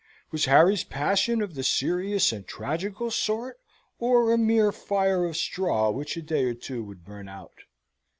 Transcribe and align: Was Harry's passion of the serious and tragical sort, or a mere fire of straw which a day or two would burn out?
Was 0.31 0.45
Harry's 0.45 0.83
passion 0.83 1.43
of 1.43 1.53
the 1.53 1.61
serious 1.61 2.31
and 2.31 2.47
tragical 2.47 3.11
sort, 3.11 3.59
or 3.99 4.33
a 4.33 4.35
mere 4.39 4.71
fire 4.71 5.25
of 5.25 5.37
straw 5.37 5.91
which 5.91 6.17
a 6.17 6.23
day 6.23 6.45
or 6.45 6.55
two 6.55 6.83
would 6.83 7.05
burn 7.05 7.29
out? 7.29 7.59